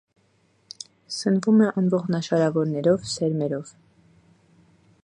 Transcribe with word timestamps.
Սնվում 1.17 1.61
է 1.65 1.69
անողնաշարավորներով, 1.83 3.07
սերմերով։ 3.13 3.77